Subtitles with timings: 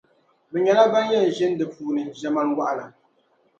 [0.51, 2.85] Bɛ nyɛla ban yɛn ʒini di puuni ʒemana waɣila.